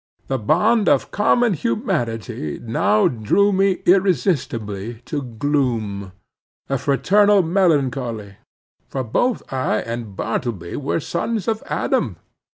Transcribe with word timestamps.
The 0.29 0.39
bond 0.39 0.89
of 0.89 1.03
a 1.03 1.07
common 1.09 1.53
humanity 1.53 2.59
now 2.59 3.07
drew 3.07 3.53
me 3.53 3.83
irresistibly 3.85 4.95
to 5.05 5.21
gloom. 5.21 6.11
A 6.69 6.79
fraternal 6.79 7.43
melancholy! 7.43 8.37
For 8.89 9.03
both 9.03 9.43
I 9.53 9.77
and 9.81 10.15
Bartleby 10.15 10.77
were 10.77 10.99
sons 11.01 11.47
of 11.47 11.61
Adam. 11.67 12.17